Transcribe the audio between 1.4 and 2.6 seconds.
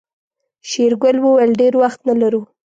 ډېر وخت نه لرو.